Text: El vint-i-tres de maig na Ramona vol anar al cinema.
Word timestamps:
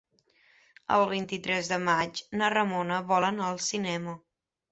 El 0.95 1.03
vint-i-tres 1.11 1.69
de 1.73 1.77
maig 1.83 2.23
na 2.41 2.49
Ramona 2.55 2.97
vol 3.13 3.27
anar 3.29 3.51
al 3.53 3.63
cinema. 3.69 4.19